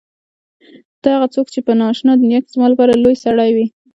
[1.01, 3.65] ته هغه څوک چې په نا آشنا دنیا کې زما لپاره لوى سړى وې.